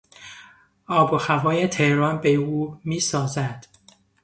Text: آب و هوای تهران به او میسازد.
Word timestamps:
آب 0.87 1.13
و 1.13 1.17
هوای 1.17 1.67
تهران 1.67 2.21
به 2.21 2.29
او 2.35 2.77
میسازد. 2.85 3.65